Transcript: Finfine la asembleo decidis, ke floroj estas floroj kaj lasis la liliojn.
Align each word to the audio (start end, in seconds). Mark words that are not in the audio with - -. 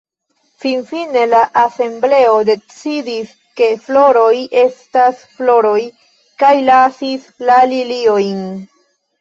Finfine 0.63 1.25
la 1.33 1.41
asembleo 1.63 2.31
decidis, 2.47 3.35
ke 3.61 3.69
floroj 3.89 4.33
estas 4.63 5.21
floroj 5.37 5.77
kaj 6.45 6.53
lasis 6.73 7.29
la 7.51 7.61
liliojn. 7.77 8.43